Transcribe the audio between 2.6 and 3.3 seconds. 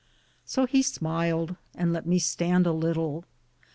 a litle.